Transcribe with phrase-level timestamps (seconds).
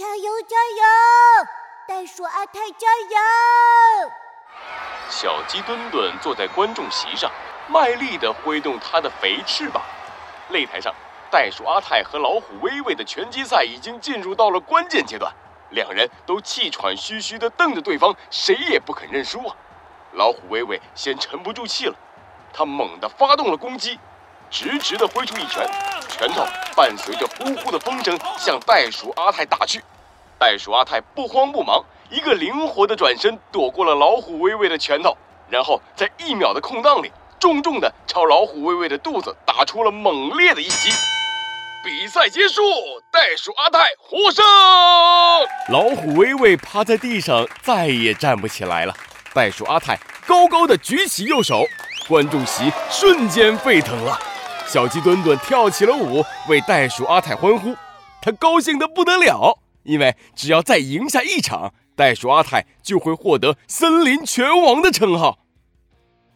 [0.00, 1.46] 加油加油！
[1.86, 4.10] 袋鼠阿泰加油！
[5.10, 7.30] 小鸡墩墩坐在观众席上，
[7.68, 9.82] 卖力地挥动它的肥翅膀。
[10.52, 10.94] 擂台上，
[11.30, 15.30] 袋鼠阿泰和老虎威威的拳击赛已经进入到了关键阶段，
[15.68, 19.54] 两人都气喘吁吁地瞪着对方，谁也不肯认输啊！
[20.12, 21.94] 老虎威威先沉不住气了，
[22.54, 24.00] 他猛地发动了攻击，
[24.48, 25.70] 直直地挥出一拳，
[26.08, 26.46] 拳头
[26.80, 29.82] 伴随着呼呼的风声向袋鼠阿泰打去。
[30.38, 35.14] 袋鼠阿泰不慌不忙，一个灵活的转身躲过了老虎威威的拳头，
[35.50, 40.88] 然后在一秒的空档里，重重的朝老虎威威的肚子打出了猛烈的一击。
[41.84, 42.62] 比赛结束，
[43.12, 44.42] 袋鼠阿泰获胜。
[45.68, 48.94] 老虎威威趴在地上，再也站不起来了。
[49.34, 51.62] 袋鼠阿泰高高的举起右手，
[52.08, 54.18] 观众席瞬间沸腾了。
[54.72, 57.74] 小鸡墩墩跳起了舞，为袋鼠阿泰欢呼。
[58.22, 65.40] 他高兴得不得了，因为只要再赢下一场，袋鼠阿泰就会获得森林拳王的称号。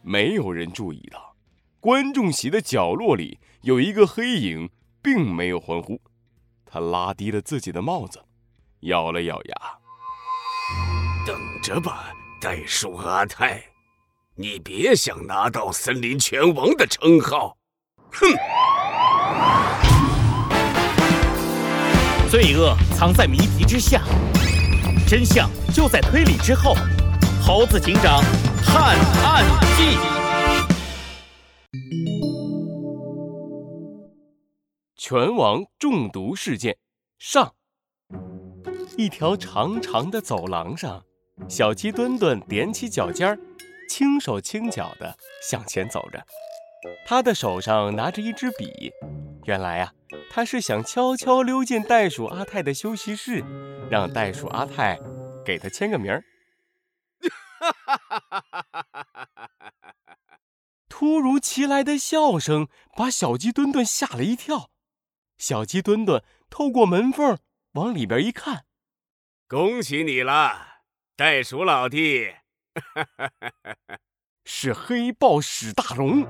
[0.01, 1.37] 没有人注意到，
[1.79, 4.69] 观众席的角落里有一个黑影，
[5.01, 6.01] 并没有欢呼。
[6.65, 8.21] 他拉低了自己的帽子，
[8.81, 9.55] 咬了咬牙，
[11.25, 12.11] 等着吧。
[12.41, 13.63] 袋鼠阿泰，
[14.35, 17.55] 你别想拿到森林拳王的称号！
[18.15, 18.27] 哼！
[22.29, 24.01] 罪恶藏在谜题之下，
[25.07, 26.75] 真相就在推理之后。
[27.41, 28.23] 猴子警长
[28.63, 29.45] 探案
[29.77, 29.97] 记：
[34.97, 36.77] 拳王中毒事件
[37.19, 37.53] 上。
[38.97, 41.03] 一条长长的走廊上。
[41.49, 43.37] 小鸡墩墩踮起脚尖儿，
[43.89, 46.25] 轻手轻脚地向前走着。
[47.05, 48.91] 他的手上拿着一支笔，
[49.45, 49.93] 原来啊，
[50.29, 53.43] 他是想悄悄溜进袋鼠阿泰的休息室，
[53.89, 54.99] 让袋鼠阿泰
[55.45, 56.23] 给他签个名儿。
[60.87, 64.69] 突如其来的笑声把小鸡墩墩吓了一跳。
[65.37, 67.37] 小鸡墩墩透过门缝
[67.73, 68.65] 往里边一看，
[69.47, 70.83] 恭喜你了！
[71.17, 72.35] 袋鼠老弟，
[72.73, 73.29] 哈
[74.47, 76.23] 是黑豹史大龙，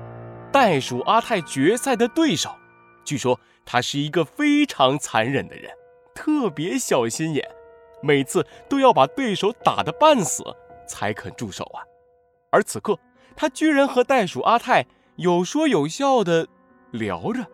[0.50, 2.50] 袋鼠阿泰决赛的对手。
[3.04, 5.70] 据说他是一个非常残忍的人，
[6.14, 7.46] 特别小心眼，
[8.02, 10.42] 每次都要把对手打得半死
[10.88, 11.84] 才肯住手啊。
[12.50, 12.98] 而此刻，
[13.36, 16.48] 他居然和袋鼠阿泰有说有笑的
[16.92, 17.46] 聊着。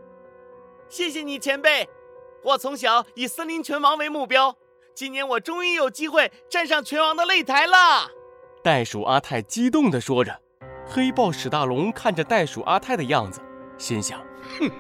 [0.89, 1.89] 谢谢你，前辈。
[2.45, 4.57] 我从小以森林拳王为目标。
[4.95, 8.11] 今年我终于有机会站上拳王的擂台了，
[8.63, 10.42] 袋鼠阿泰激动地说着。
[10.95, 13.41] 黑豹史大龙看着袋鼠阿泰的样子，
[13.79, 14.21] 心想：
[14.59, 14.71] 哼，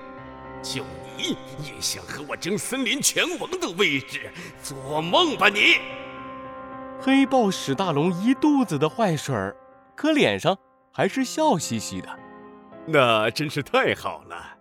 [0.62, 0.84] 就
[1.16, 4.30] 你也想和我争森林拳王的位置？
[4.62, 5.76] 做梦吧你！
[7.00, 9.56] 黑豹史大龙一肚子的坏水儿，
[9.96, 10.54] 可脸上
[10.92, 12.10] 还是笑嘻嘻的。
[12.84, 14.58] 那真是太好了。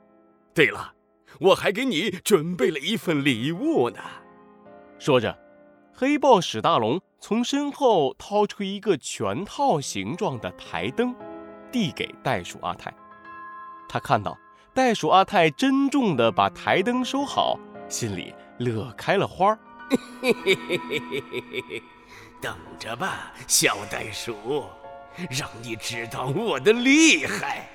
[0.54, 0.94] 对了，
[1.42, 4.00] 我还给你准备了一份礼物呢。
[4.98, 5.38] 说着，
[5.94, 11.14] 黑豹史大龙从身后掏出一个拳套形状的台灯，
[11.72, 12.94] 递给袋鼠阿泰。
[13.88, 14.38] 他看到
[14.74, 17.60] 袋鼠阿泰珍重地把台灯收好，
[17.90, 19.60] 心里乐开了花儿。
[22.42, 24.66] 等着吧，小袋鼠，
[25.30, 27.68] 让你知道我的厉害！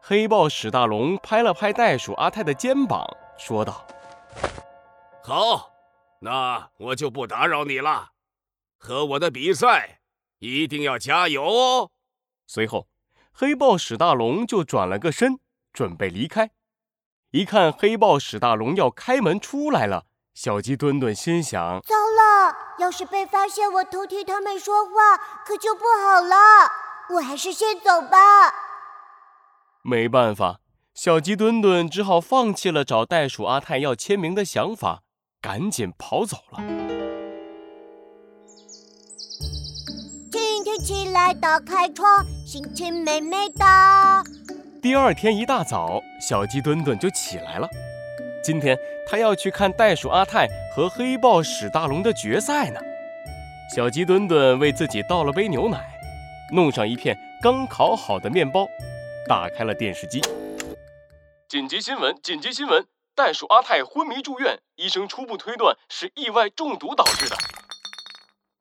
[0.00, 3.06] 黑豹史大龙拍了拍袋鼠阿泰的肩膀，
[3.38, 3.86] 说道
[5.24, 5.70] ：“好。”
[6.24, 8.10] 那我就不打扰你了，
[8.78, 9.98] 和我的比赛
[10.38, 11.90] 一定要加油哦。
[12.54, 12.86] 随后，
[13.32, 15.38] 黑豹史大龙就转了个身，
[15.72, 16.50] 准备离开。
[17.30, 20.04] 一看黑豹史大龙要开门出来了，
[20.34, 26.36] 小鸡墩墩心想：糟了，要是被发现我偷听他们说话，可就不好了。
[27.14, 28.52] 我还是先走吧。
[29.82, 30.60] 没办法，
[30.92, 35.04] 小鸡墩墩只好放弃了找袋鼠阿泰要签名的想法。
[35.40, 36.58] 赶紧跑走了。
[40.30, 43.64] 今天起来打开窗，心情美美的。
[44.82, 47.66] 第二天一大早，小鸡墩墩就起来了。
[48.44, 48.76] 今天
[49.08, 50.46] 他要去看袋鼠阿泰
[50.76, 52.78] 和黑豹史大龙的决赛呢。
[53.74, 55.98] 小鸡墩墩为自己倒了杯牛奶，
[56.52, 58.68] 弄上一片刚烤好的面包，
[59.26, 60.20] 打开了电视机。
[61.48, 62.14] 紧急新闻！
[62.22, 62.84] 紧急新闻！
[63.14, 67.36] 袋鼠阿泰昏迷住院，医生初步推断是意外中毒导致的。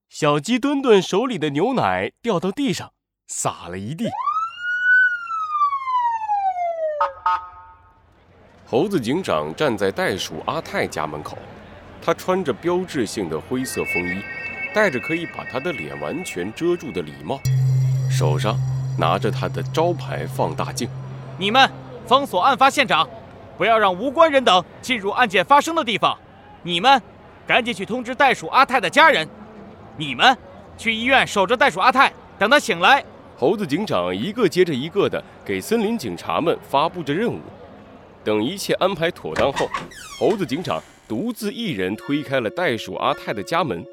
[0.10, 2.94] 小鸡墩墩手里的牛奶掉到地上，
[3.34, 4.10] 洒了一地。
[8.68, 11.38] 猴子警长站在袋鼠阿泰家门口，
[12.02, 14.22] 他穿着标志性的灰色风衣，
[14.76, 17.40] 戴着可以把他的脸完全遮住的礼帽，
[18.12, 18.58] 手上
[18.98, 20.90] 拿着他的招牌放大镜。
[21.38, 21.72] 你们
[22.06, 23.10] 封锁案发现场，
[23.58, 26.18] 不要让无关人等进入案件发生的地方。
[26.64, 27.02] 你们
[27.48, 29.28] 赶紧去通知袋鼠阿泰的家人。
[29.96, 30.38] 你们
[30.78, 33.04] 去医院守着袋鼠阿泰，等他醒来。
[33.42, 37.40] 猴子警长一个接着一个的给森林警察们发布着任务。
[38.24, 39.68] 等一切安排妥当后，
[40.20, 43.84] 猴子警长独自一人推开了袋鼠阿泰的家门。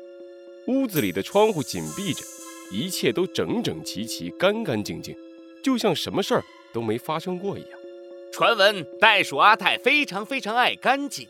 [0.66, 2.22] 屋子里的窗户紧闭着，
[2.70, 5.16] 一切都整整齐齐、干干净净，
[5.64, 7.70] 就像什么事儿都没发生过一样。
[8.30, 11.26] 传闻袋鼠阿泰非常非常爱干净，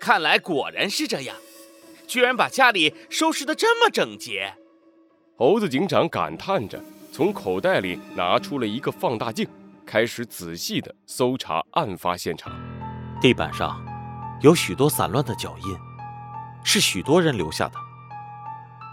[0.00, 1.36] 看来果然是这样，
[2.08, 4.52] 居然把家里收拾得这么整洁。
[5.38, 9.46] 猴子警长感叹着，从口袋里拿出了一个放大镜。
[9.84, 12.50] 开始仔细地搜查案发现场，
[13.20, 13.84] 地板上
[14.40, 15.76] 有许多散乱的脚印，
[16.64, 17.74] 是许多人留下的。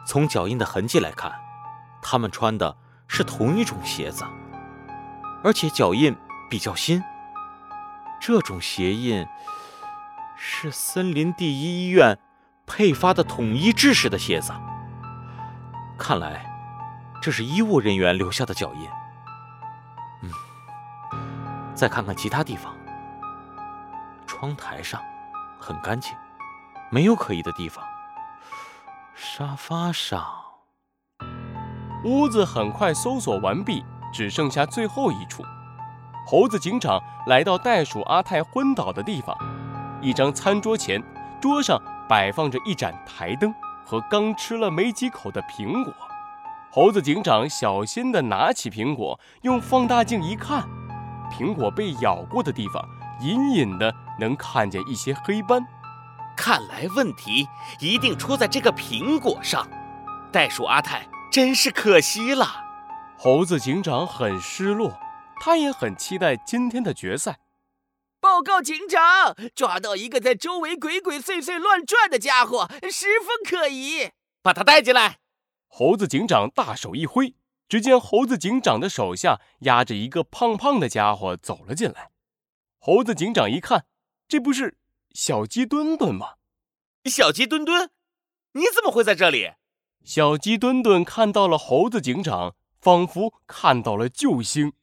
[0.06, 1.32] 从脚印的痕迹来看，
[2.02, 2.76] 他们穿的
[3.08, 4.26] 是同一种鞋子，
[5.46, 6.14] 而且脚印
[6.50, 7.02] 比较新。
[8.20, 9.26] 这种鞋印
[10.36, 12.20] 是森林第一医院
[12.68, 14.52] 配发的统一制式的鞋子，
[16.04, 16.46] 看来
[17.22, 18.90] 这是医务人员留下的脚印。
[20.22, 20.30] 嗯
[21.74, 22.76] 再看看其他地方，
[24.28, 25.02] 窗台上
[25.58, 26.14] 很干净，
[26.92, 27.82] 没有可疑的地方。
[29.16, 30.28] 沙发上，
[32.04, 35.42] 屋子很快搜索完毕，只剩下最后一处。
[36.28, 39.34] 猴子警长来到袋鼠阿泰昏倒的地方，
[40.02, 41.02] 一张餐桌前，
[41.42, 45.94] 桌上摆放着一盏台灯和刚吃了没几口的苹果。
[46.72, 50.68] 猴子警长小心地拿起苹果，用放大镜一看。
[51.32, 52.84] 苹果被咬过的地方，
[53.22, 55.64] 隐隐的能看见一些黑斑。
[56.36, 57.48] 看来问题
[57.80, 59.68] 一定出在这个苹果上。
[60.32, 62.48] 袋鼠阿泰真是可惜了。
[63.18, 64.98] 猴子警长很失落，
[65.40, 67.38] 他也很期待今天的决赛。
[68.34, 74.10] 报告警长，抓到一个在周围鬼鬼祟祟乱转的家伙，十分可疑。
[74.42, 75.20] 把他带进来。
[75.68, 77.36] 猴子警长大手一挥。
[77.70, 82.10] 只见猴子警长的手下压着一个胖胖的家伙走了进来。
[82.80, 83.86] 猴子警长一看，
[84.28, 84.78] 这不是
[85.12, 86.38] 小鸡墩墩吗？
[87.06, 87.92] 小鸡墩墩，
[88.54, 89.54] 你怎么会在这里？
[90.04, 94.74] 小鸡墩墩看到了猴子警长，仿佛看到了救星。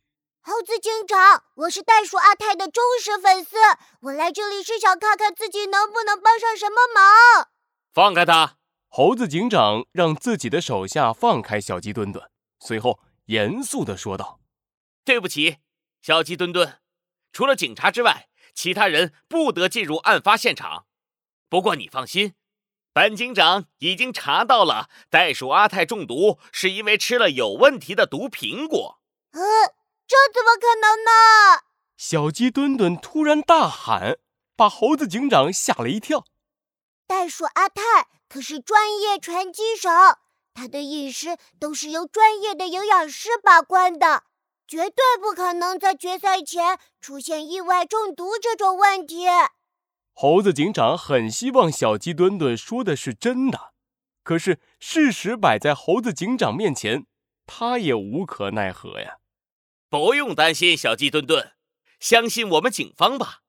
[0.43, 3.57] 猴子警长，我是袋鼠阿泰的忠实粉丝，
[4.01, 7.51] 我来这里是想看看自己能不能帮上什么忙。
[7.93, 8.57] 放开他！
[8.89, 12.31] 猴子警长让自己的手下放开小鸡墩墩。
[12.59, 14.41] 随后，严肃地说道
[15.05, 15.59] ：“对不起，
[16.01, 16.81] 小鸡墩墩，
[17.33, 20.87] 除了警察之外，其他人不得进入案发现场。
[21.51, 22.33] 不过你放心，
[22.95, 29.03] 本警长已经查到了，袋鼠阿泰中毒是因为吃了有问题的毒苹果。
[29.33, 29.41] ”“呃，
[30.11, 31.62] 这怎么可能呢？”
[31.97, 34.19] 小鸡墩墩突然大喊，
[34.57, 36.25] 把猴子警长吓了一跳。
[37.07, 39.89] 袋鼠阿泰可是专业拳击手。
[40.53, 44.25] 他的饮食都是由专业的营养师把关的，
[44.67, 49.27] 绝对不可能在决赛前出现意外中毒这种问题。
[50.12, 53.73] 猴子警长很希望小鸡墩墩说的是真的，
[54.25, 57.07] 可是事实摆在猴子警长面前，
[57.47, 59.20] 他也无可奈何呀。
[59.90, 61.50] 不用担心，小鸡墩墩，
[61.99, 63.40] 相信我们警方吧，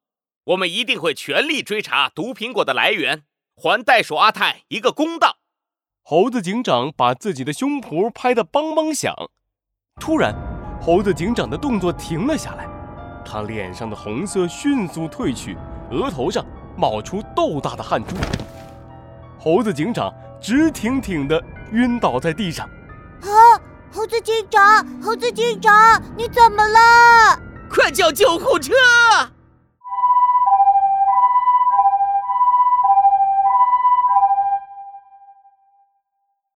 [0.45, 5.37] 我们一定会全力追查毒苹果的来源，还袋鼠阿泰一个公道。
[6.01, 9.15] 猴子警长把自己的胸脯拍得梆梆响，
[9.99, 10.33] 突然，
[10.81, 12.67] 猴子警长的动作停了下来，
[13.23, 15.55] 他脸上的红色迅速褪去，
[15.91, 16.43] 额头上
[16.75, 18.15] 冒出豆大的汗珠。
[19.37, 21.39] 猴子警长直挺挺地
[21.71, 22.67] 晕倒在地上。
[23.93, 27.37] 猴子警长，猴子警长，你怎么了？
[27.69, 28.73] 快叫救护车！